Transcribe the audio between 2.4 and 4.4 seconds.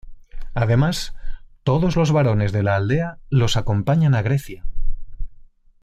de la aldea los acompañan a